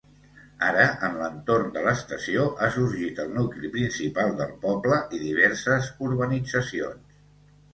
Ara, 0.67 0.85
en 1.07 1.17
l'entorn 1.17 1.67
de 1.75 1.83
l'estació 1.87 2.45
ha 2.59 2.69
sorgit 2.77 3.21
el 3.25 3.29
nucli 3.35 3.71
principal 3.77 4.33
del 4.41 4.57
poble 4.65 4.99
i 5.19 5.23
diverses 5.29 5.91
urbanitzacions. 6.09 7.23